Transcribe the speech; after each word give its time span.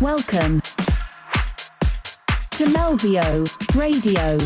Welcome 0.00 0.62
to 2.52 2.64
Melvio 2.64 3.44
Radio. 3.76 4.38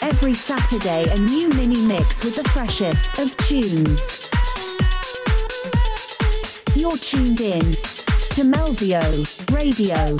Every 0.00 0.32
Saturday, 0.32 1.10
a 1.10 1.18
new 1.18 1.48
mini 1.48 1.84
mix 1.84 2.24
with 2.24 2.36
the 2.36 2.48
freshest 2.50 3.18
of 3.18 3.36
tunes. 3.38 4.30
You're 6.76 6.96
tuned 6.98 7.40
in 7.40 7.62
to 8.30 8.44
Melvio 8.44 9.02
Radio. 9.52 10.16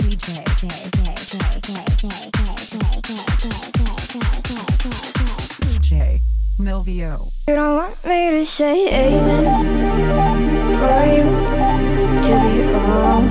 DJ 0.00 0.44
Melvio. 6.58 7.30
You 7.46 7.54
don't 7.54 7.76
want 7.76 8.04
me 8.06 8.30
to 8.30 8.46
say 8.46 8.88
amen 8.88 9.44
for 10.78 11.58
you 11.58 11.63
to 12.24 12.30
be 12.30 12.62
all 12.72 13.23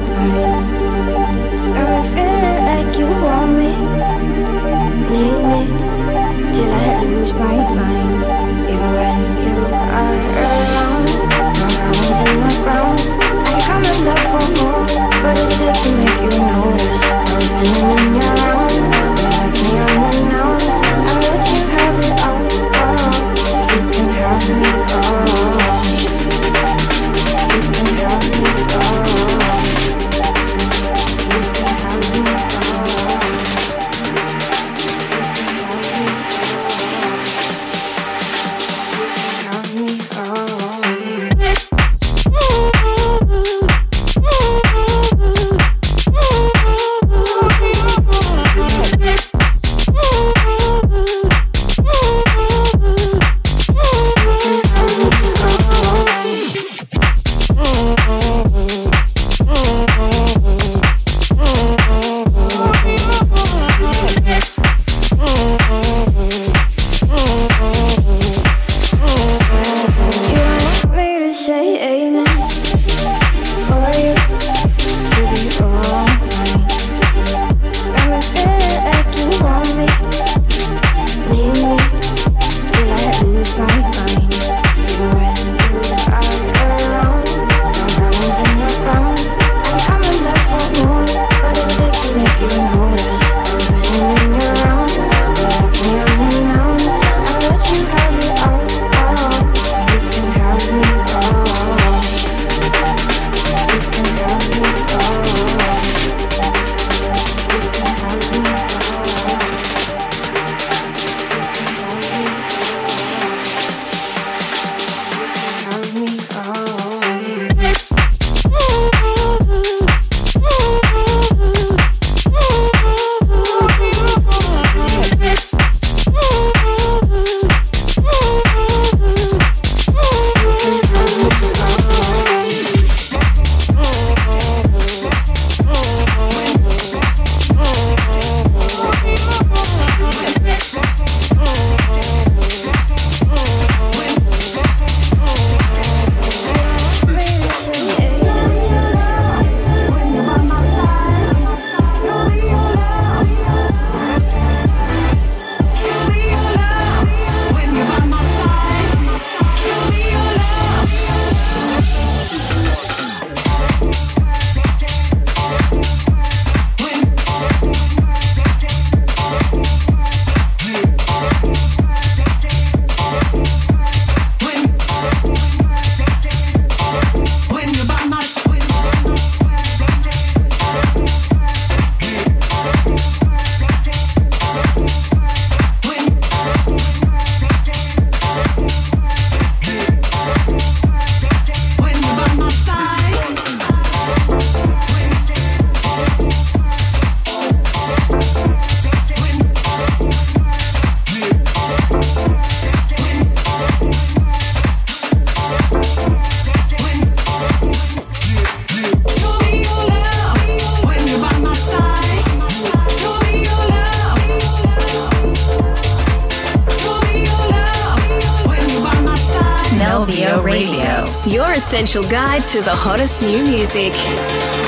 essential 221.74 222.04
guide 222.04 222.48
to 222.48 222.62
the 222.62 222.76
hottest 222.86 223.24
new 223.24 223.42
music. 223.50 223.94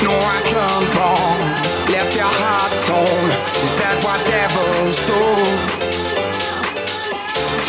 No, 0.02 0.10
I 0.10 0.42
wrong. 0.98 1.38
Left 1.86 2.10
your 2.18 2.26
heart 2.26 2.72
torn. 2.82 3.30
Is 3.62 3.70
that 3.78 3.94
what 4.02 4.18
devils 4.26 4.98
do? 5.06 5.22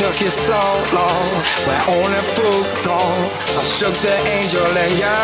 Took 0.01 0.17
you 0.25 0.33
so 0.33 0.57
long, 0.89 1.29
where 1.69 1.83
only 1.85 2.23
fools 2.33 2.73
go. 2.81 2.97
I 2.97 3.61
shook 3.61 3.93
the 4.01 4.17
angel 4.41 4.73
and 4.73 4.93
you. 4.97 5.21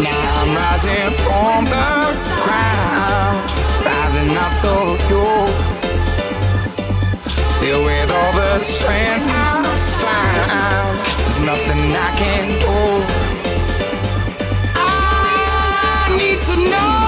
Now 0.00 0.40
I'm 0.40 0.56
rising 0.56 1.12
from 1.20 1.68
the 1.68 2.16
ground, 2.48 3.44
rising 3.84 4.32
up 4.40 4.56
to 4.64 4.72
you. 5.12 5.84
With 7.60 8.10
all 8.10 8.32
the 8.32 8.60
strength 8.60 9.28
I 9.28 9.73
there's 9.74 11.36
nothing 11.38 11.82
I 11.92 12.10
can 12.16 12.46
do. 12.60 13.04
I 14.76 16.16
need 16.16 16.40
to 16.42 16.70
know 16.70 17.03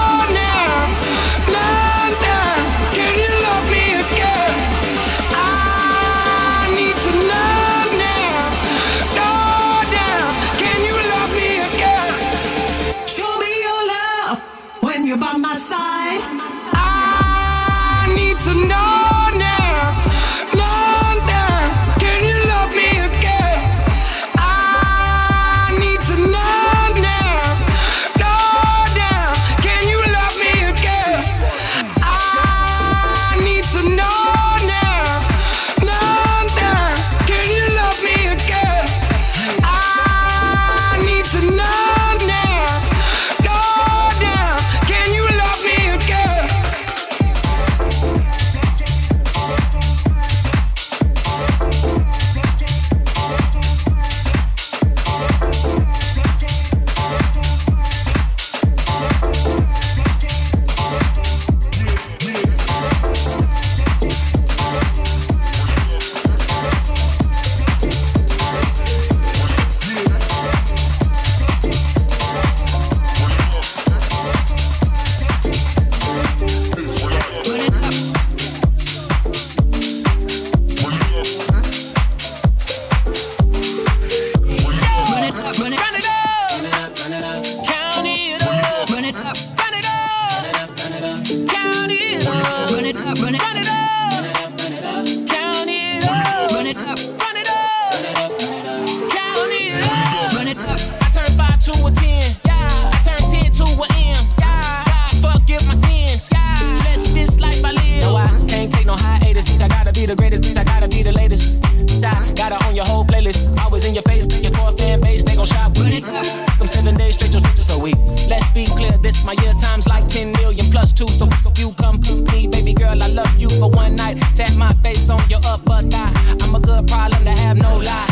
my 119.27 119.33
year 119.43 119.53
times 119.55 119.85
like 119.87 120.07
10 120.07 120.31
million 120.31 120.65
plus 120.71 120.93
two. 120.93 121.07
So 121.07 121.27
if 121.27 121.59
you 121.59 121.73
come 121.73 122.01
complete, 122.01 122.49
baby 122.49 122.73
girl, 122.73 123.03
I 123.03 123.07
love 123.07 123.35
you 123.37 123.49
for 123.49 123.69
one 123.69 123.97
night. 123.97 124.17
Tap 124.35 124.55
my 124.55 124.71
face 124.81 125.09
on 125.09 125.21
your 125.29 125.41
upper 125.45 125.81
thigh. 125.81 126.13
I'm 126.41 126.55
a 126.55 126.59
good 126.61 126.87
problem 126.87 127.25
to 127.25 127.31
have, 127.31 127.57
no 127.57 127.75
lie. 127.75 128.06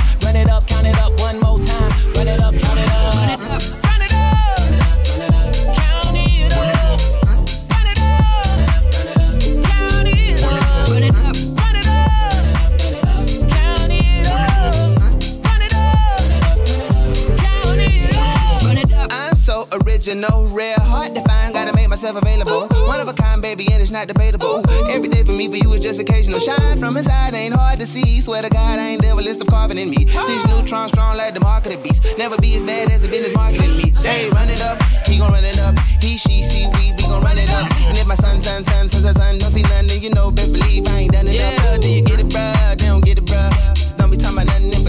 Myself 22.05 22.21
available. 22.21 22.67
One 22.85 22.99
of 22.99 23.07
a 23.07 23.13
kind, 23.13 23.41
baby, 23.41 23.67
and 23.71 23.81
it's 23.81 23.89
not 23.89 24.07
debatable. 24.07 24.63
Every 24.89 25.07
day 25.07 25.23
for 25.23 25.31
me, 25.31 25.47
for 25.47 25.55
you, 25.55 25.73
is 25.73 25.79
just 25.79 25.99
occasional. 25.99 26.39
Shine 26.39 26.79
from 26.79 26.97
inside, 26.97 27.33
ain't 27.33 27.55
hard 27.55 27.79
to 27.79 27.87
see. 27.87 28.21
Swear 28.21 28.43
to 28.43 28.49
God, 28.49 28.77
I 28.77 28.89
ain't 28.89 29.01
devil, 29.01 29.23
list 29.23 29.41
of 29.41 29.47
carving 29.47 29.79
in 29.79 29.89
me. 29.89 30.05
Six 30.05 30.45
neutron 30.45 30.87
strong 30.89 31.17
like 31.17 31.33
the 31.33 31.39
market 31.39 31.73
of 31.73 31.81
beast. 31.81 32.03
Never 32.17 32.37
be 32.37 32.55
as 32.55 32.63
bad 32.63 32.91
as 32.91 33.01
the 33.01 33.07
business 33.07 33.33
marketing 33.33 33.75
me. 33.77 33.89
They 34.03 34.29
run 34.29 34.49
it 34.49 34.61
up, 34.61 34.81
he 35.07 35.17
gon' 35.17 35.31
run 35.31 35.45
it 35.45 35.59
up. 35.59 35.75
He, 35.99 36.17
she, 36.17 36.43
see, 36.43 36.67
we, 36.75 36.93
we 36.93 37.03
gon' 37.09 37.23
run 37.23 37.39
it 37.39 37.49
up. 37.51 37.71
And 37.89 37.97
if 37.97 38.05
my 38.05 38.15
son, 38.15 38.43
son, 38.43 38.63
son, 38.63 38.87
son, 38.87 39.01
son, 39.01 39.13
son 39.13 39.37
don't 39.39 39.51
see 39.51 39.63
nothing, 39.63 39.87
then 39.87 40.01
you 40.01 40.11
know, 40.11 40.29
best 40.29 40.53
believe 40.53 40.87
I 40.87 40.99
ain't 40.99 41.11
done 41.11 41.27
enough. 41.27 41.35
Yeah. 41.35 41.77
Do 41.77 41.89
you 41.89 42.03
get 42.03 42.19
it, 42.19 42.27
bruh? 42.27 42.77
They 42.77 42.85
don't 42.85 43.03
get 43.03 43.17
it, 43.17 43.25
bruh. 43.25 43.97
Don't 43.97 44.11
be 44.11 44.17
talking 44.17 44.37
about 44.37 44.45
nothing 44.45 44.84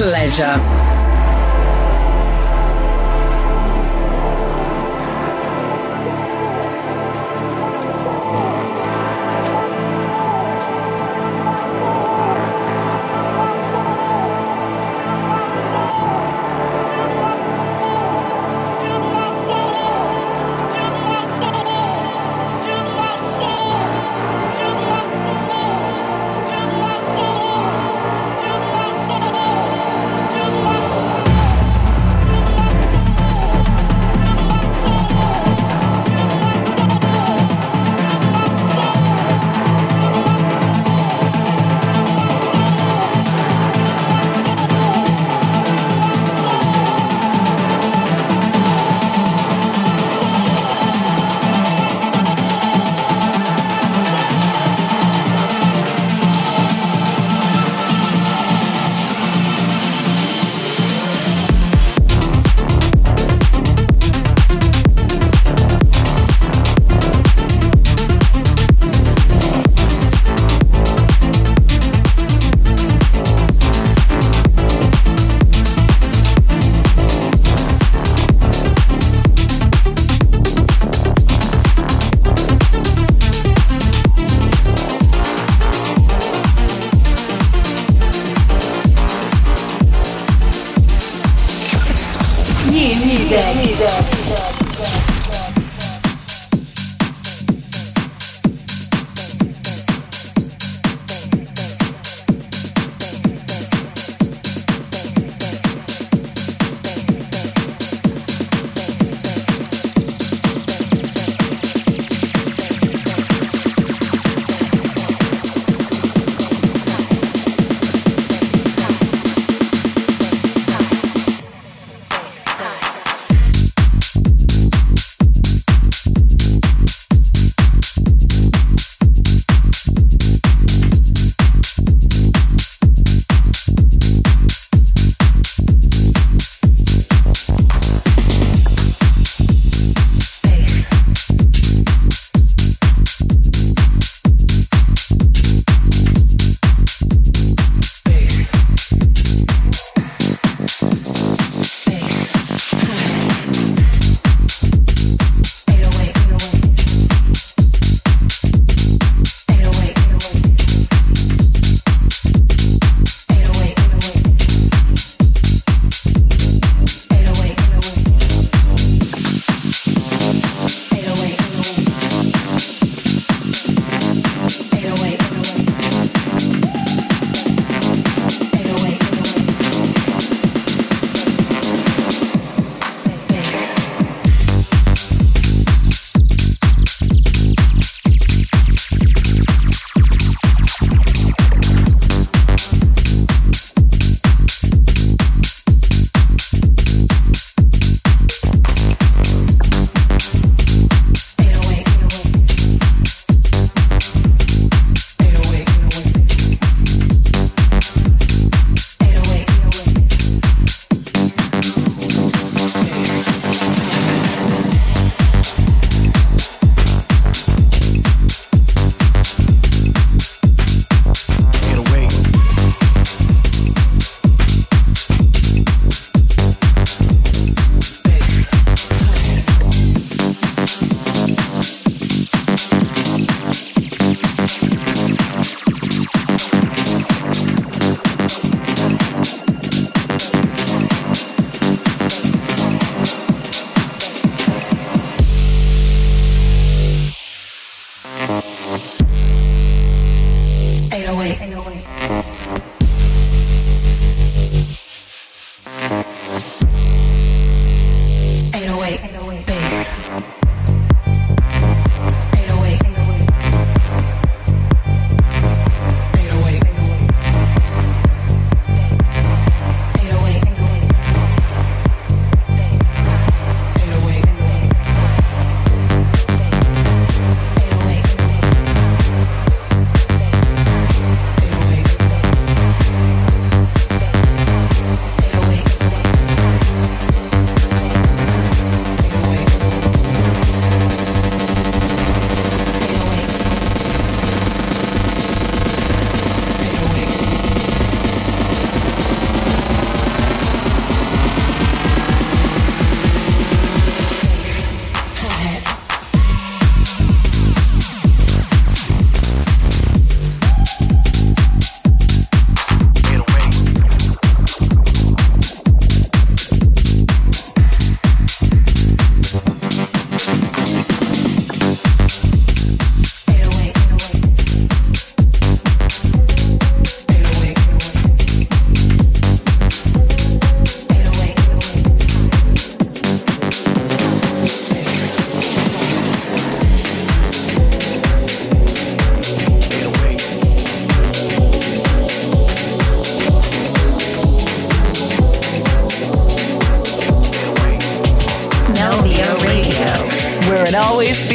pleasure. 0.00 0.69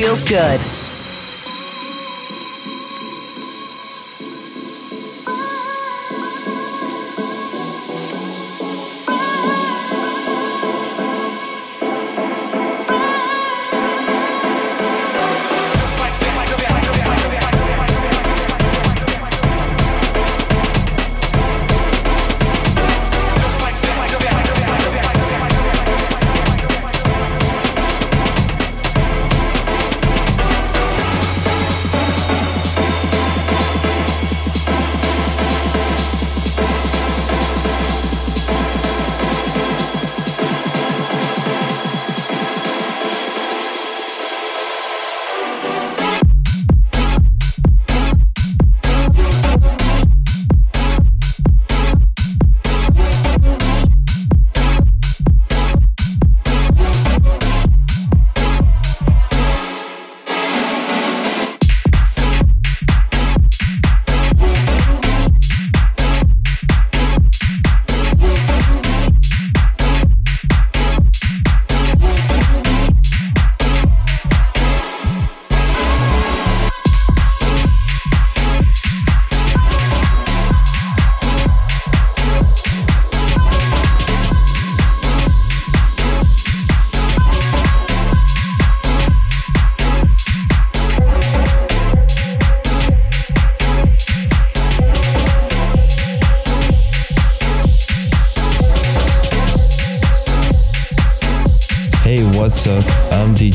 Feels 0.06 0.24
good. 0.24 0.75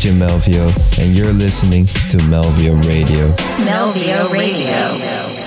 DJ 0.00 0.16
Melvio, 0.16 0.98
and 0.98 1.14
you're 1.14 1.30
listening 1.30 1.84
to 1.84 2.16
Melvio 2.30 2.74
Radio. 2.86 3.28
Melvio 3.66 4.30
Radio. 4.32 5.39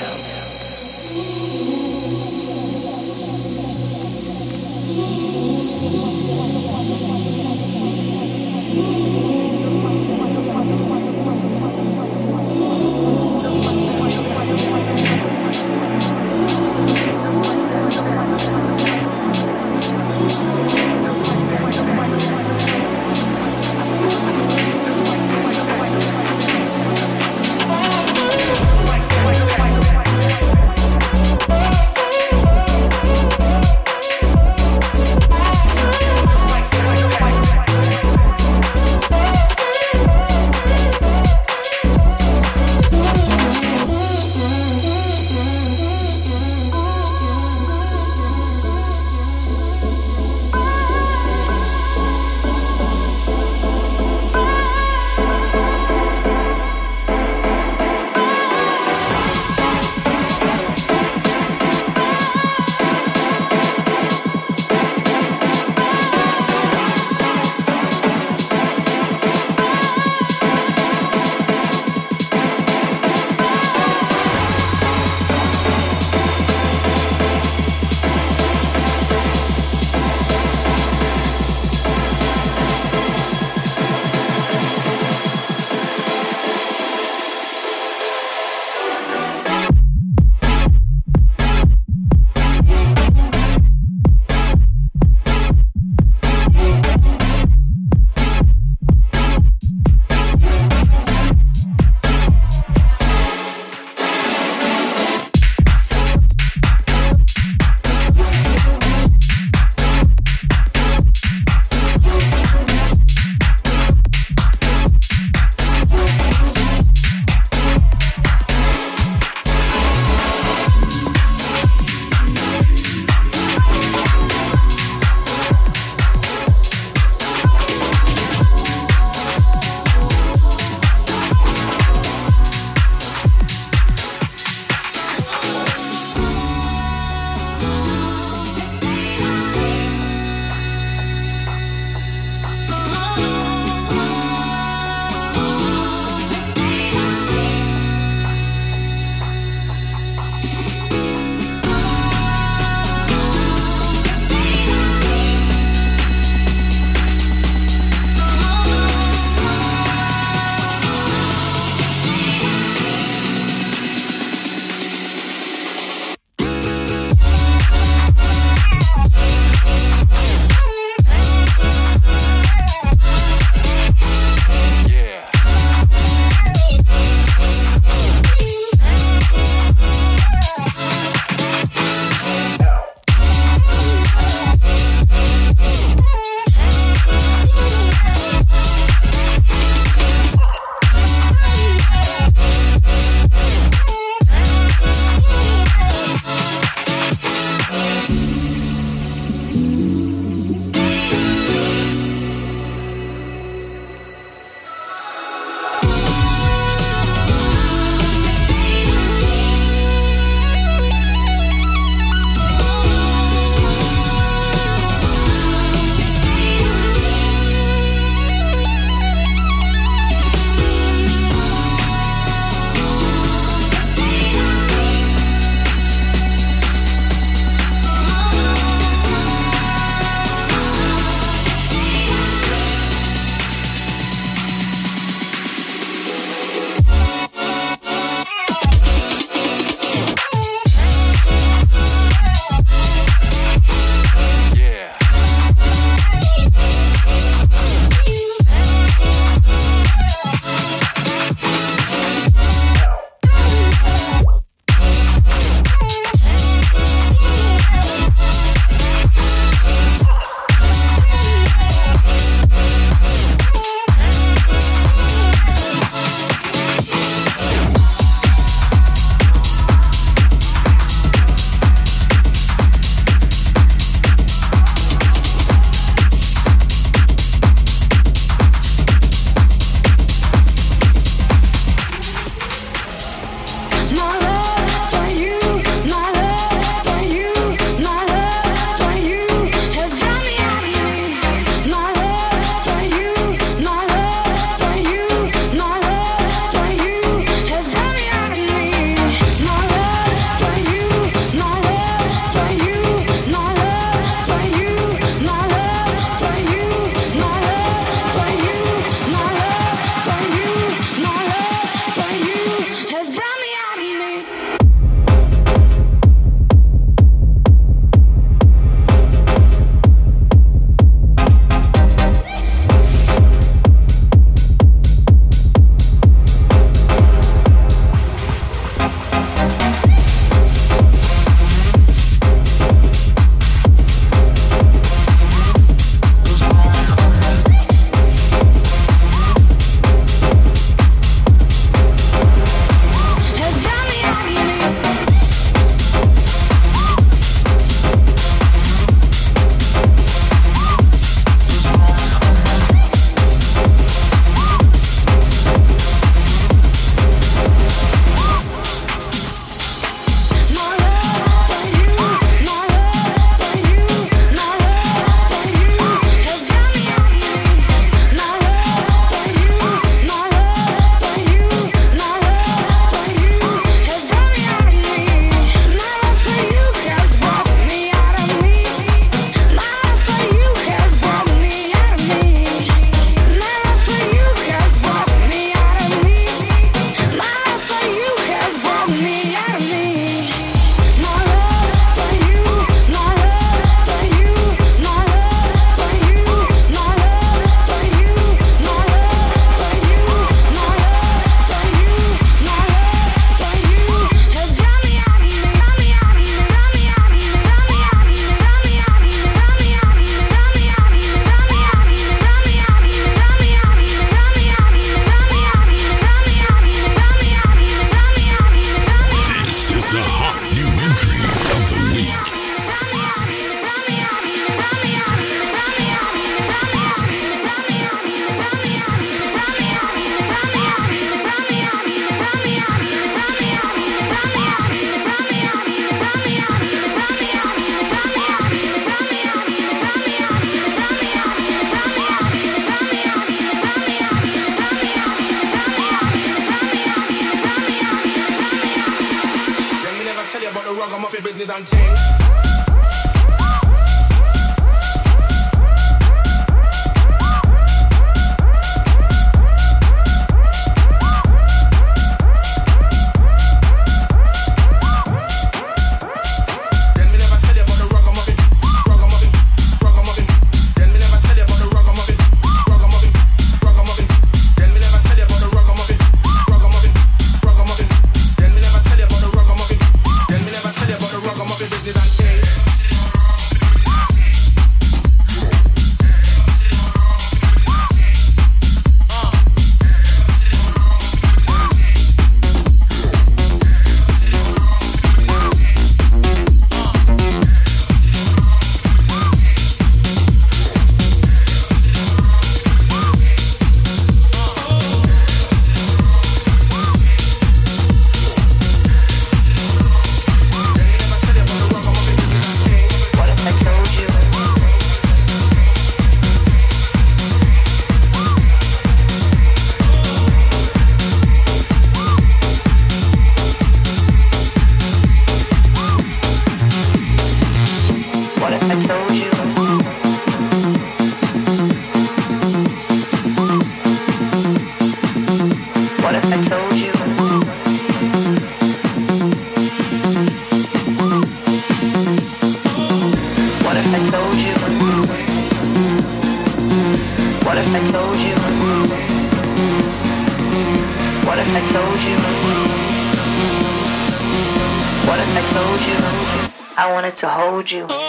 told 557.54 557.72
you. 557.72 558.03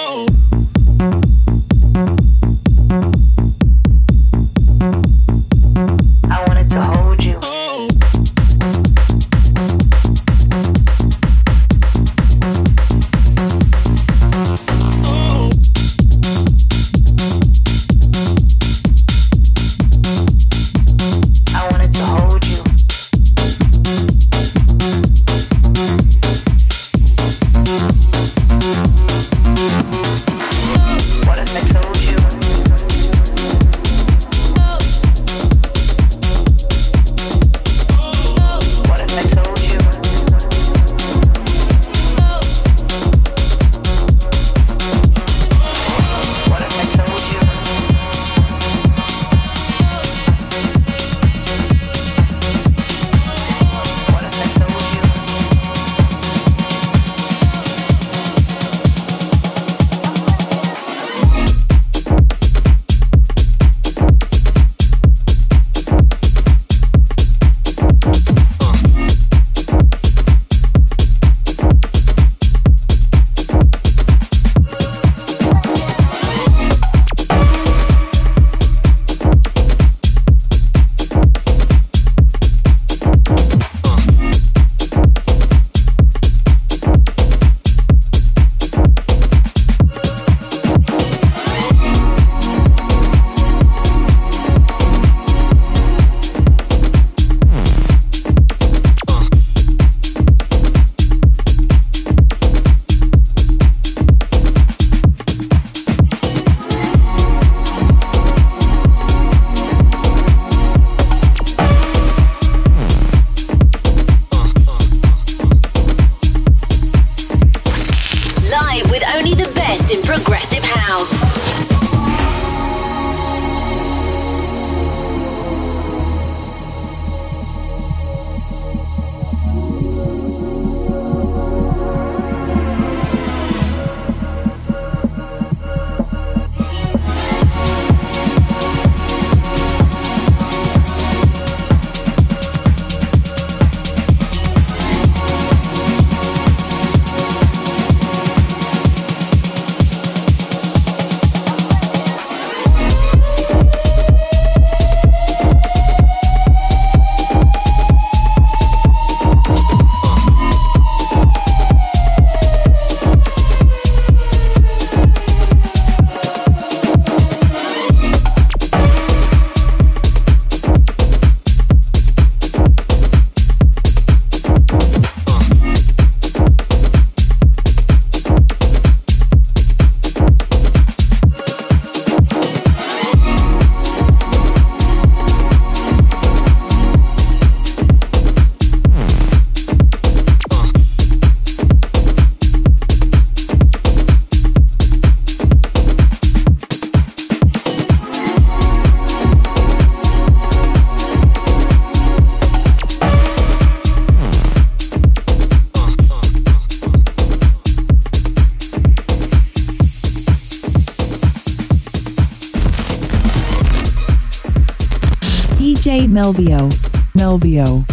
Melvio, 216.15 216.69
Melvio, 217.17 217.85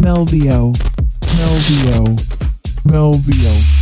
Melvio, 0.00 0.70
Melvio, 1.34 2.14
Melvio. 2.84 3.79